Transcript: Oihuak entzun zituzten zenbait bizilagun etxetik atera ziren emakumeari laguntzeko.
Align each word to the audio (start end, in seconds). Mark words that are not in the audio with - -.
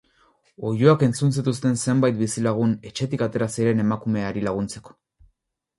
Oihuak 0.69 1.03
entzun 1.07 1.33
zituzten 1.41 1.77
zenbait 1.87 2.17
bizilagun 2.23 2.75
etxetik 2.93 3.27
atera 3.29 3.51
ziren 3.59 3.87
emakumeari 3.87 4.47
laguntzeko. 4.49 4.99